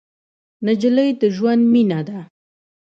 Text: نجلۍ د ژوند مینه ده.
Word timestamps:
نجلۍ 0.65 1.09
د 1.21 1.23
ژوند 1.35 1.63
مینه 1.73 1.99
ده. 2.07 2.19